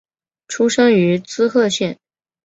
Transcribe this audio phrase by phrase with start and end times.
[0.47, 1.99] 出身于滋贺县。